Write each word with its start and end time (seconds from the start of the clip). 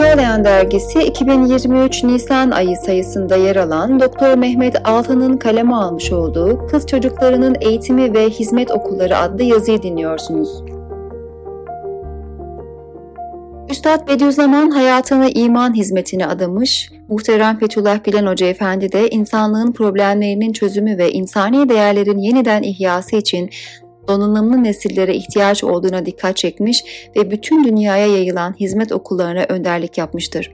Çağlayan 0.00 0.44
Dergisi 0.44 1.02
2023 1.02 2.04
Nisan 2.04 2.50
ayı 2.50 2.76
sayısında 2.76 3.36
yer 3.36 3.56
alan 3.56 4.00
Doktor 4.00 4.34
Mehmet 4.34 4.88
Altan'ın 4.88 5.36
kaleme 5.36 5.74
almış 5.74 6.12
olduğu 6.12 6.66
Kız 6.66 6.86
Çocuklarının 6.86 7.56
Eğitimi 7.60 8.14
ve 8.14 8.30
Hizmet 8.30 8.70
Okulları 8.70 9.16
adlı 9.16 9.42
yazıyı 9.42 9.82
dinliyorsunuz. 9.82 10.62
Üstad 13.70 14.08
Bediüzzaman 14.08 14.70
hayatını 14.70 15.30
iman 15.30 15.76
hizmetine 15.76 16.26
adamış, 16.26 16.90
muhterem 17.08 17.58
Fethullah 17.58 18.04
Gülen 18.04 18.26
Hoca 18.26 18.46
Efendi 18.46 18.92
de 18.92 19.10
insanlığın 19.10 19.72
problemlerinin 19.72 20.52
çözümü 20.52 20.98
ve 20.98 21.12
insani 21.12 21.68
değerlerin 21.68 22.18
yeniden 22.18 22.62
ihyası 22.62 23.16
için 23.16 23.50
donanımlı 24.10 24.64
nesillere 24.64 25.14
ihtiyaç 25.14 25.64
olduğuna 25.64 26.06
dikkat 26.06 26.36
çekmiş 26.36 26.84
ve 27.16 27.30
bütün 27.30 27.64
dünyaya 27.64 28.06
yayılan 28.06 28.54
hizmet 28.60 28.92
okullarına 28.92 29.44
önderlik 29.48 29.98
yapmıştır. 29.98 30.50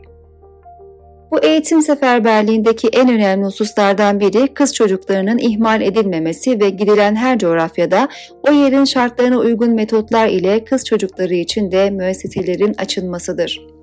Bu 1.30 1.38
eğitim 1.38 1.82
seferberliğindeki 1.82 2.88
en 2.88 3.08
önemli 3.08 3.46
hususlardan 3.46 4.20
biri 4.20 4.54
kız 4.54 4.74
çocuklarının 4.74 5.38
ihmal 5.38 5.80
edilmemesi 5.82 6.60
ve 6.60 6.70
gidilen 6.70 7.14
her 7.14 7.38
coğrafyada 7.38 8.08
o 8.48 8.52
yerin 8.52 8.84
şartlarına 8.84 9.38
uygun 9.38 9.70
metotlar 9.70 10.28
ile 10.28 10.64
kız 10.64 10.84
çocukları 10.84 11.34
için 11.34 11.72
de 11.72 11.90
müesseselerin 11.90 12.74
açılmasıdır. 12.78 13.75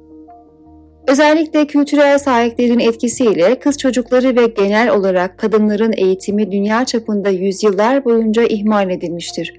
Özellikle 1.07 1.67
kültürel 1.67 2.19
sahiplerin 2.19 2.79
etkisiyle 2.79 3.59
kız 3.59 3.77
çocukları 3.77 4.35
ve 4.35 4.45
genel 4.45 4.89
olarak 4.89 5.37
kadınların 5.37 5.93
eğitimi 5.97 6.51
dünya 6.51 6.85
çapında 6.85 7.29
yüzyıllar 7.29 8.05
boyunca 8.05 8.43
ihmal 8.43 8.89
edilmiştir. 8.89 9.53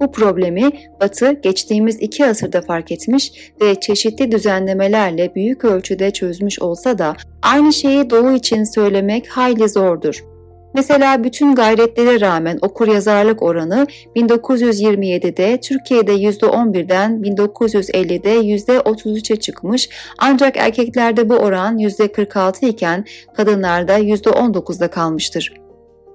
Bu 0.00 0.12
problemi 0.12 0.70
Batı 1.00 1.32
geçtiğimiz 1.32 1.96
iki 2.00 2.26
asırda 2.26 2.60
fark 2.60 2.92
etmiş 2.92 3.32
ve 3.62 3.80
çeşitli 3.80 4.32
düzenlemelerle 4.32 5.34
büyük 5.34 5.64
ölçüde 5.64 6.10
çözmüş 6.10 6.62
olsa 6.62 6.98
da 6.98 7.16
aynı 7.42 7.72
şeyi 7.72 8.10
Doğu 8.10 8.32
için 8.32 8.64
söylemek 8.64 9.28
hayli 9.28 9.68
zordur. 9.68 10.29
Mesela 10.74 11.24
bütün 11.24 11.54
gayretlere 11.54 12.20
rağmen 12.20 12.58
okur 12.62 12.88
yazarlık 12.88 13.42
oranı 13.42 13.86
1927'de 14.16 15.60
Türkiye'de 15.60 16.14
%11'den 16.14 17.12
1950'de 17.22 18.36
%33'e 18.36 19.36
çıkmış 19.36 19.88
ancak 20.18 20.56
erkeklerde 20.56 21.28
bu 21.28 21.34
oran 21.34 21.78
%46 21.78 22.66
iken 22.66 23.04
kadınlarda 23.36 23.98
%19'da 23.98 24.90
kalmıştır. 24.90 25.52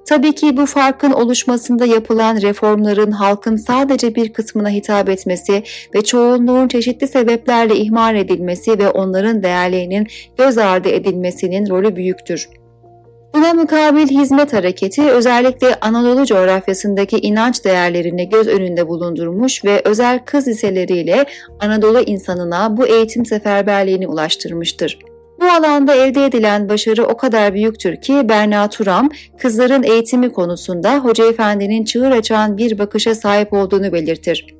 Tabii 0.05 0.35
ki 0.35 0.57
bu 0.57 0.65
farkın 0.65 1.11
oluşmasında 1.11 1.85
yapılan 1.85 2.41
reformların 2.41 3.11
halkın 3.11 3.55
sadece 3.55 4.15
bir 4.15 4.33
kısmına 4.33 4.69
hitap 4.69 5.09
etmesi 5.09 5.63
ve 5.95 6.03
çoğunluğun 6.03 6.67
çeşitli 6.67 7.07
sebeplerle 7.07 7.75
ihmal 7.75 8.15
edilmesi 8.15 8.79
ve 8.79 8.89
onların 8.89 9.43
değerlerinin 9.43 10.07
göz 10.37 10.57
ardı 10.57 10.89
edilmesinin 10.89 11.69
rolü 11.69 11.95
büyüktür. 11.95 12.49
Buna 13.35 13.53
mukabil 13.53 14.07
hizmet 14.07 14.53
hareketi 14.53 15.11
özellikle 15.11 15.75
Anadolu 15.75 16.25
coğrafyasındaki 16.25 17.17
inanç 17.17 17.65
değerlerini 17.65 18.29
göz 18.29 18.47
önünde 18.47 18.87
bulundurmuş 18.87 19.65
ve 19.65 19.81
özel 19.85 20.19
kız 20.25 20.47
liseleriyle 20.47 21.25
Anadolu 21.59 21.99
insanına 21.99 22.77
bu 22.77 22.87
eğitim 22.87 23.25
seferberliğini 23.25 24.07
ulaştırmıştır. 24.07 24.99
Bu 25.41 25.45
alanda 25.45 25.95
elde 25.95 26.25
edilen 26.25 26.69
başarı 26.69 27.05
o 27.05 27.17
kadar 27.17 27.53
büyüktür 27.53 27.95
ki 27.95 28.29
Berna 28.29 28.69
Turam, 28.69 29.09
kızların 29.37 29.83
eğitimi 29.83 30.31
konusunda 30.31 30.97
Hoca 30.97 31.29
Efendi'nin 31.29 31.85
çığır 31.85 32.11
açan 32.11 32.57
bir 32.57 32.79
bakışa 32.79 33.15
sahip 33.15 33.53
olduğunu 33.53 33.93
belirtir 33.93 34.55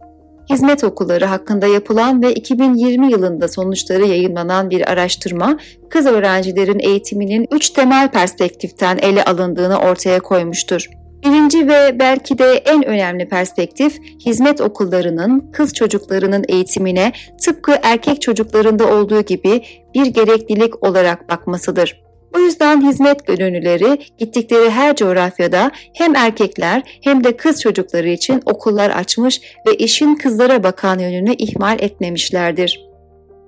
hizmet 0.49 0.83
okulları 0.83 1.25
hakkında 1.25 1.67
yapılan 1.67 2.21
ve 2.21 2.33
2020 2.33 3.11
yılında 3.11 3.47
sonuçları 3.47 4.05
yayınlanan 4.05 4.69
bir 4.69 4.91
araştırma, 4.91 5.59
kız 5.89 6.05
öğrencilerin 6.05 6.79
eğitiminin 6.79 7.47
üç 7.51 7.69
temel 7.69 8.11
perspektiften 8.11 8.97
ele 8.97 9.23
alındığını 9.23 9.78
ortaya 9.79 10.19
koymuştur. 10.19 10.89
Birinci 11.25 11.67
ve 11.67 12.00
belki 12.00 12.38
de 12.38 12.53
en 12.53 12.85
önemli 12.85 13.29
perspektif, 13.29 14.00
hizmet 14.25 14.61
okullarının 14.61 15.51
kız 15.51 15.73
çocuklarının 15.73 16.45
eğitimine 16.47 17.11
tıpkı 17.41 17.78
erkek 17.84 18.22
çocuklarında 18.22 18.95
olduğu 18.95 19.22
gibi 19.22 19.61
bir 19.95 20.05
gereklilik 20.05 20.84
olarak 20.84 21.29
bakmasıdır. 21.29 22.04
Bu 22.35 22.40
yüzden 22.40 22.81
hizmet 22.81 23.28
gönüllüleri 23.28 24.00
gittikleri 24.18 24.69
her 24.69 24.96
coğrafyada 24.96 25.72
hem 25.94 26.16
erkekler 26.16 27.00
hem 27.03 27.23
de 27.23 27.38
kız 27.38 27.62
çocukları 27.62 28.09
için 28.09 28.41
okullar 28.46 28.90
açmış 28.90 29.41
ve 29.68 29.75
işin 29.75 30.16
kızlara 30.16 30.63
bakan 30.63 31.00
yönünü 31.00 31.34
ihmal 31.34 31.79
etmemişlerdir. 31.79 32.85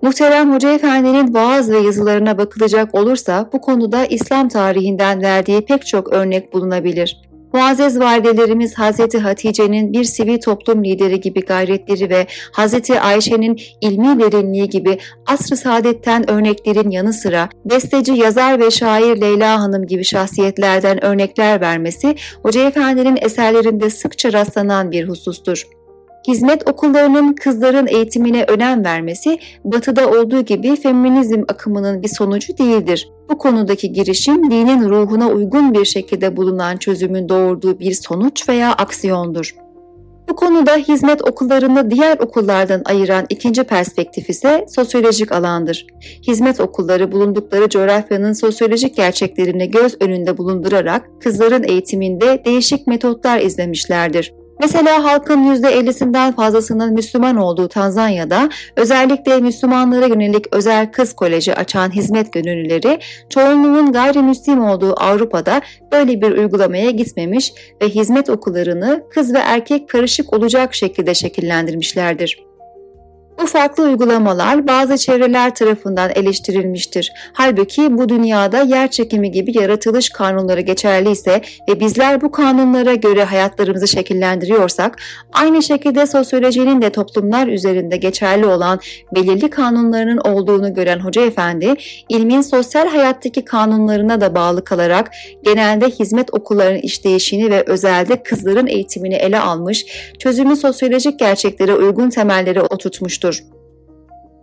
Muhterem 0.01 0.53
Hoca 0.53 0.73
Efendi'nin 0.73 1.33
vaaz 1.33 1.71
ve 1.71 1.77
yazılarına 1.77 2.37
bakılacak 2.37 2.95
olursa 2.95 3.49
bu 3.53 3.61
konuda 3.61 4.05
İslam 4.05 4.49
tarihinden 4.49 5.21
verdiği 5.21 5.61
pek 5.61 5.87
çok 5.87 6.13
örnek 6.13 6.53
bulunabilir. 6.53 7.26
Muazzez 7.53 7.99
validelerimiz 7.99 8.73
Hazreti 8.73 9.19
Hatice'nin 9.19 9.93
bir 9.93 10.03
sivil 10.03 10.39
toplum 10.39 10.83
lideri 10.83 11.21
gibi 11.21 11.41
gayretleri 11.41 12.09
ve 12.09 12.27
Hazreti 12.51 12.99
Ayşe'nin 12.99 13.59
ilmi 13.81 14.19
derinliği 14.19 14.69
gibi 14.69 14.97
asr-ı 15.25 15.57
saadetten 15.57 16.29
örneklerin 16.29 16.89
yanı 16.89 17.13
sıra 17.13 17.49
besteci, 17.65 18.11
yazar 18.11 18.59
ve 18.59 18.71
şair 18.71 19.21
Leyla 19.21 19.61
Hanım 19.61 19.87
gibi 19.87 20.03
şahsiyetlerden 20.03 21.03
örnekler 21.03 21.61
vermesi 21.61 22.15
Hoca 22.43 22.67
Efendi'nin 22.67 23.17
eserlerinde 23.21 23.89
sıkça 23.89 24.33
rastlanan 24.33 24.91
bir 24.91 25.07
husustur. 25.07 25.76
Hizmet 26.27 26.69
okullarının 26.69 27.33
kızların 27.33 27.87
eğitimine 27.87 28.43
önem 28.43 28.85
vermesi 28.85 29.39
batıda 29.63 30.09
olduğu 30.09 30.41
gibi 30.41 30.75
feminizm 30.75 31.41
akımının 31.47 32.03
bir 32.03 32.07
sonucu 32.07 32.57
değildir. 32.57 33.09
Bu 33.29 33.37
konudaki 33.37 33.93
girişim 33.93 34.51
dinin 34.51 34.89
ruhuna 34.89 35.29
uygun 35.29 35.73
bir 35.73 35.85
şekilde 35.85 36.37
bulunan 36.37 36.77
çözümün 36.77 37.29
doğurduğu 37.29 37.79
bir 37.79 37.93
sonuç 37.93 38.49
veya 38.49 38.73
aksiyondur. 38.73 39.55
Bu 40.29 40.35
konuda 40.35 40.75
hizmet 40.75 41.21
okullarını 41.21 41.91
diğer 41.91 42.19
okullardan 42.19 42.81
ayıran 42.85 43.25
ikinci 43.29 43.63
perspektif 43.63 44.29
ise 44.29 44.65
sosyolojik 44.69 45.31
alandır. 45.31 45.87
Hizmet 46.27 46.59
okulları 46.59 47.11
bulundukları 47.11 47.69
coğrafyanın 47.69 48.33
sosyolojik 48.33 48.95
gerçeklerini 48.95 49.71
göz 49.71 49.97
önünde 50.01 50.37
bulundurarak 50.37 51.09
kızların 51.21 51.63
eğitiminde 51.63 52.41
değişik 52.45 52.87
metotlar 52.87 53.39
izlemişlerdir. 53.39 54.33
Mesela 54.59 55.03
halkın 55.03 55.55
%50'sinden 55.55 56.35
fazlasının 56.35 56.93
Müslüman 56.93 57.35
olduğu 57.35 57.67
Tanzanya'da 57.67 58.49
özellikle 58.75 59.37
Müslümanlara 59.37 60.05
yönelik 60.05 60.45
özel 60.55 60.91
kız 60.91 61.13
koleji 61.13 61.55
açan 61.55 61.95
hizmet 61.95 62.33
gönüllüleri 62.33 62.99
çoğunluğun 63.29 63.91
gayrimüslim 63.91 64.63
olduğu 64.63 64.93
Avrupa'da 65.01 65.61
böyle 65.91 66.21
bir 66.21 66.31
uygulamaya 66.31 66.89
gitmemiş 66.89 67.53
ve 67.81 67.89
hizmet 67.89 68.29
okullarını 68.29 69.03
kız 69.09 69.33
ve 69.33 69.39
erkek 69.39 69.89
karışık 69.89 70.33
olacak 70.33 70.75
şekilde 70.75 71.13
şekillendirmişlerdir. 71.13 72.46
Bu 73.41 73.45
farklı 73.45 73.83
uygulamalar 73.83 74.67
bazı 74.67 74.97
çevreler 74.97 75.55
tarafından 75.55 76.11
eleştirilmiştir. 76.15 77.13
Halbuki 77.33 77.97
bu 77.97 78.09
dünyada 78.09 78.61
yer 78.61 78.91
çekimi 78.91 79.31
gibi 79.31 79.57
yaratılış 79.57 80.09
kanunları 80.09 80.61
geçerli 80.61 81.11
ise 81.11 81.41
ve 81.69 81.79
bizler 81.79 82.21
bu 82.21 82.31
kanunlara 82.31 82.95
göre 82.95 83.23
hayatlarımızı 83.23 83.87
şekillendiriyorsak, 83.87 84.97
aynı 85.33 85.63
şekilde 85.63 86.07
sosyolojinin 86.07 86.81
de 86.81 86.89
toplumlar 86.89 87.47
üzerinde 87.47 87.97
geçerli 87.97 88.45
olan 88.45 88.79
belirli 89.15 89.49
kanunlarının 89.49 90.17
olduğunu 90.17 90.73
gören 90.73 90.99
Hoca 90.99 91.21
Efendi, 91.21 91.73
ilmin 92.09 92.41
sosyal 92.41 92.87
hayattaki 92.87 93.45
kanunlarına 93.45 94.21
da 94.21 94.35
bağlı 94.35 94.63
kalarak 94.63 95.11
genelde 95.43 95.89
hizmet 95.89 96.33
okullarının 96.33 96.79
işleyişini 96.79 97.51
ve 97.51 97.63
özelde 97.67 98.23
kızların 98.23 98.67
eğitimini 98.67 99.15
ele 99.15 99.39
almış, 99.39 99.85
çözümü 100.19 100.55
sosyolojik 100.55 101.19
gerçeklere 101.19 101.73
uygun 101.73 102.09
temelleri 102.09 102.61
oturtmuştur 102.61 103.26
yoktur. 103.27 103.43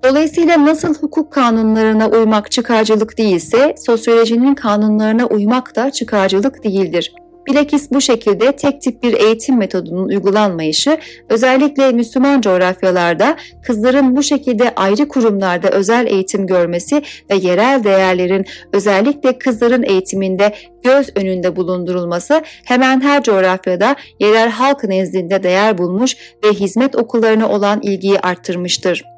Dolayısıyla 0.05 0.67
nasıl 0.67 0.95
hukuk 0.95 1.33
kanunlarına 1.33 2.09
uymak 2.09 2.51
çıkarcılık 2.51 3.19
değilse, 3.19 3.75
sosyolojinin 3.79 4.55
kanunlarına 4.55 5.27
uymak 5.27 5.77
da 5.77 5.91
çıkarcılık 5.91 6.65
değildir. 6.65 7.13
Bilakis 7.47 7.91
bu 7.91 8.01
şekilde 8.01 8.53
tek 8.53 8.83
tip 8.83 9.03
bir 9.03 9.13
eğitim 9.13 9.59
metodunun 9.59 10.09
uygulanmayışı 10.09 10.99
özellikle 11.29 11.93
Müslüman 11.93 12.41
coğrafyalarda 12.41 13.37
kızların 13.63 14.17
bu 14.17 14.23
şekilde 14.23 14.75
ayrı 14.75 15.09
kurumlarda 15.09 15.69
özel 15.69 16.07
eğitim 16.07 16.47
görmesi 16.47 17.03
ve 17.31 17.35
yerel 17.35 17.85
değerlerin 17.85 18.45
özellikle 18.73 19.39
kızların 19.39 19.83
eğitiminde 19.83 20.55
göz 20.85 21.11
önünde 21.17 21.57
bulundurulması 21.57 22.43
hemen 22.65 23.01
her 23.01 23.23
coğrafyada 23.23 23.97
yerel 24.21 24.51
halk 24.51 24.85
nezdinde 24.85 25.43
değer 25.43 25.79
bulmuş 25.79 26.17
ve 26.45 26.53
hizmet 26.53 26.97
okullarına 26.97 27.49
olan 27.49 27.81
ilgiyi 27.83 28.21
arttırmıştır. 28.21 29.14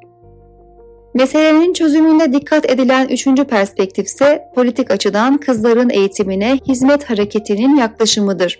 Meselenin 1.13 1.73
çözümünde 1.73 2.33
dikkat 2.33 2.69
edilen 2.69 3.07
üçüncü 3.07 3.43
perspektif 3.43 4.05
ise 4.05 4.43
politik 4.55 4.91
açıdan 4.91 5.37
kızların 5.37 5.89
eğitimine 5.89 6.59
hizmet 6.67 7.09
hareketinin 7.09 7.75
yaklaşımıdır. 7.75 8.59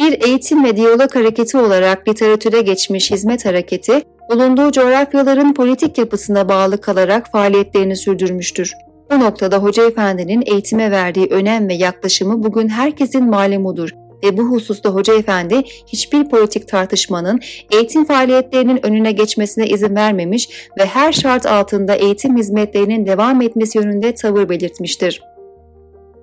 Bir 0.00 0.22
eğitim 0.22 0.64
ve 0.64 0.76
diyalog 0.76 1.14
hareketi 1.14 1.58
olarak 1.58 2.08
literatüre 2.08 2.60
geçmiş 2.60 3.10
hizmet 3.10 3.44
hareketi, 3.44 4.02
bulunduğu 4.30 4.72
coğrafyaların 4.72 5.54
politik 5.54 5.98
yapısına 5.98 6.48
bağlı 6.48 6.80
kalarak 6.80 7.30
faaliyetlerini 7.32 7.96
sürdürmüştür. 7.96 8.72
Bu 9.10 9.20
noktada 9.20 9.58
Hoca 9.58 9.86
Efendi'nin 9.86 10.42
eğitime 10.46 10.90
verdiği 10.90 11.26
önem 11.26 11.68
ve 11.68 11.74
yaklaşımı 11.74 12.42
bugün 12.42 12.68
herkesin 12.68 13.30
malumudur 13.30 13.90
ve 14.24 14.36
bu 14.36 14.42
hususta 14.42 14.90
Hoca 14.90 15.14
Efendi 15.14 15.62
hiçbir 15.86 16.28
politik 16.28 16.68
tartışmanın 16.68 17.40
eğitim 17.72 18.04
faaliyetlerinin 18.04 18.86
önüne 18.86 19.12
geçmesine 19.12 19.66
izin 19.66 19.96
vermemiş 19.96 20.48
ve 20.78 20.84
her 20.84 21.12
şart 21.12 21.46
altında 21.46 21.94
eğitim 21.94 22.36
hizmetlerinin 22.36 23.06
devam 23.06 23.42
etmesi 23.42 23.78
yönünde 23.78 24.14
tavır 24.14 24.48
belirtmiştir. 24.48 25.22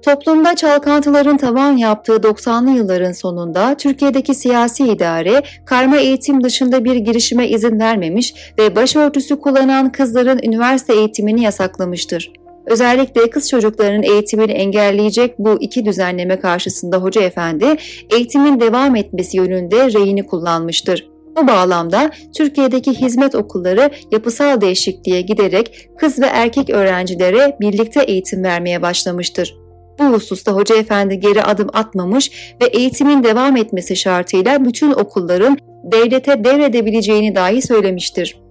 Toplumda 0.02 0.56
çalkantıların 0.56 1.38
tavan 1.38 1.78
yaptığı 1.78 2.16
90'lı 2.16 2.70
yılların 2.70 3.12
sonunda 3.12 3.78
Türkiye'deki 3.78 4.36
siyasi 4.36 4.88
idare 4.88 5.44
karma 5.66 5.98
eğitim 5.98 6.44
dışında 6.44 6.84
bir 6.84 6.96
girişime 6.96 7.50
izin 7.50 7.80
vermemiş 7.80 8.34
ve 8.60 8.76
başörtüsü 8.76 9.40
kullanan 9.40 9.92
kızların 9.92 10.40
üniversite 10.44 10.94
eğitimini 10.94 11.44
yasaklamıştır. 11.44 12.32
Özellikle 12.68 13.30
kız 13.30 13.50
çocuklarının 13.50 14.04
eğitimini 14.04 14.52
engelleyecek 14.52 15.40
bu 15.40 15.58
iki 15.62 15.86
düzenleme 15.86 16.40
karşısında 16.40 16.98
Hoca 16.98 17.22
Efendi 17.22 17.66
eğitimin 18.12 18.60
devam 18.60 18.96
etmesi 18.96 19.38
yönünde 19.38 19.94
reyini 19.94 20.25
kullanmıştır. 20.25 21.10
Bu 21.38 21.48
bağlamda 21.48 22.12
Türkiye'deki 22.38 22.94
hizmet 22.94 23.36
okulları 23.36 23.90
yapısal 24.12 24.62
değişikliğe 24.62 25.22
giderek 25.22 25.90
kız 25.98 26.22
ve 26.22 26.25
erkek 26.25 26.69
öğrencilere 26.69 27.58
birlikte 27.62 28.04
eğitim 28.04 28.44
vermeye 28.44 28.81
başlamıştır. 28.81 29.56
Bu 30.00 30.04
hususta 30.04 30.52
Hoca 30.52 30.75
Efendi 30.75 31.20
geri 31.20 31.44
adım 31.44 31.68
atmamış 31.74 32.56
ve 32.62 32.66
eğitimin 32.66 33.24
devam 33.24 33.58
etmesi 33.58 33.96
şartıyla 33.96 34.66
bütün 34.66 34.92
okulların 34.92 35.58
devlete 35.84 36.44
devredebileceğini 36.44 37.36
dahi 37.36 37.62
söylemiştir. 37.62 38.47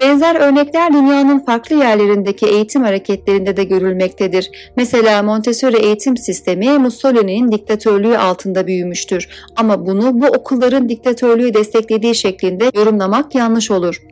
Benzer 0.00 0.34
örnekler 0.34 0.92
dünyanın 0.92 1.38
farklı 1.38 1.76
yerlerindeki 1.76 2.46
eğitim 2.46 2.82
hareketlerinde 2.82 3.56
de 3.56 3.64
görülmektedir. 3.64 4.50
Mesela 4.76 5.22
Montessori 5.22 5.76
eğitim 5.76 6.16
sistemi 6.16 6.78
Mussolini'nin 6.78 7.52
diktatörlüğü 7.52 8.18
altında 8.18 8.66
büyümüştür. 8.66 9.28
Ama 9.56 9.86
bunu 9.86 10.20
bu 10.20 10.26
okulların 10.26 10.88
diktatörlüğü 10.88 11.54
desteklediği 11.54 12.14
şeklinde 12.14 12.70
yorumlamak 12.74 13.34
yanlış 13.34 13.70
olur. 13.70 14.02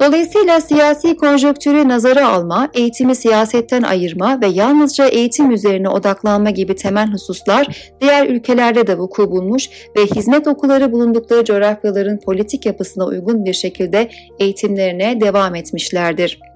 Dolayısıyla 0.00 0.60
siyasi 0.60 1.16
konjonktürü 1.16 1.88
nazara 1.88 2.28
alma, 2.28 2.68
eğitimi 2.74 3.14
siyasetten 3.14 3.82
ayırma 3.82 4.40
ve 4.40 4.46
yalnızca 4.46 5.06
eğitim 5.06 5.50
üzerine 5.50 5.88
odaklanma 5.88 6.50
gibi 6.50 6.74
temel 6.74 7.12
hususlar 7.12 7.92
diğer 8.00 8.26
ülkelerde 8.26 8.86
de 8.86 8.98
vuku 8.98 9.30
bulmuş 9.30 9.68
ve 9.96 10.00
hizmet 10.06 10.46
okulları 10.46 10.92
bulundukları 10.92 11.44
coğrafyaların 11.44 12.18
politik 12.18 12.66
yapısına 12.66 13.04
uygun 13.04 13.44
bir 13.44 13.52
şekilde 13.52 14.10
eğitimlerine 14.38 15.20
devam 15.20 15.54
etmişlerdir. 15.54 16.49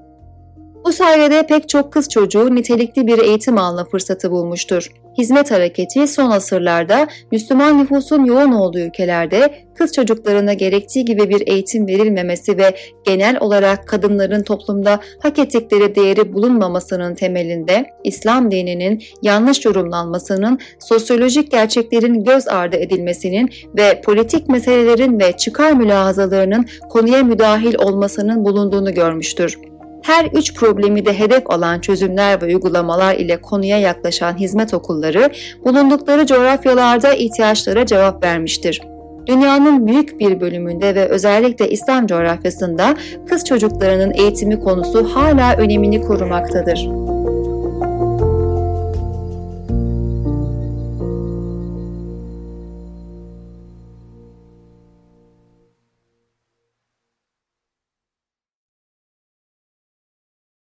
Bu 0.84 0.92
sayede 0.92 1.46
pek 1.46 1.68
çok 1.68 1.92
kız 1.92 2.08
çocuğu 2.08 2.54
nitelikli 2.54 3.06
bir 3.06 3.18
eğitim 3.18 3.58
alma 3.58 3.84
fırsatı 3.84 4.30
bulmuştur. 4.30 4.90
Hizmet 5.18 5.50
hareketi 5.50 6.08
son 6.08 6.30
asırlarda 6.30 7.06
Müslüman 7.32 7.78
nüfusun 7.78 8.24
yoğun 8.24 8.52
olduğu 8.52 8.78
ülkelerde 8.78 9.54
kız 9.74 9.92
çocuklarına 9.92 10.52
gerektiği 10.52 11.04
gibi 11.04 11.28
bir 11.28 11.46
eğitim 11.46 11.86
verilmemesi 11.86 12.58
ve 12.58 12.76
genel 13.04 13.40
olarak 13.40 13.88
kadınların 13.88 14.42
toplumda 14.42 15.00
hak 15.22 15.38
ettikleri 15.38 15.94
değeri 15.94 16.32
bulunmamasının 16.32 17.14
temelinde 17.14 17.86
İslam 18.04 18.50
dininin 18.50 19.02
yanlış 19.22 19.64
yorumlanmasının, 19.64 20.58
sosyolojik 20.78 21.50
gerçeklerin 21.50 22.24
göz 22.24 22.48
ardı 22.48 22.76
edilmesinin 22.76 23.50
ve 23.76 24.00
politik 24.00 24.48
meselelerin 24.48 25.20
ve 25.20 25.32
çıkar 25.32 25.72
mülahazalarının 25.72 26.66
konuya 26.90 27.22
müdahil 27.22 27.74
olmasının 27.74 28.44
bulunduğunu 28.44 28.94
görmüştür. 28.94 29.58
Her 30.04 30.24
üç 30.24 30.54
problemi 30.54 31.06
de 31.06 31.18
hedef 31.18 31.50
alan 31.50 31.80
çözümler 31.80 32.42
ve 32.42 32.46
uygulamalar 32.46 33.14
ile 33.14 33.40
konuya 33.40 33.78
yaklaşan 33.78 34.38
hizmet 34.38 34.74
okulları 34.74 35.30
bulundukları 35.64 36.26
coğrafyalarda 36.26 37.14
ihtiyaçlara 37.14 37.86
cevap 37.86 38.24
vermiştir. 38.24 38.80
Dünyanın 39.26 39.86
büyük 39.86 40.20
bir 40.20 40.40
bölümünde 40.40 40.94
ve 40.94 41.08
özellikle 41.08 41.70
İslam 41.70 42.06
coğrafyasında 42.06 42.96
kız 43.28 43.44
çocuklarının 43.44 44.12
eğitimi 44.14 44.60
konusu 44.60 45.14
hala 45.14 45.56
önemini 45.56 46.02
korumaktadır. 46.02 46.88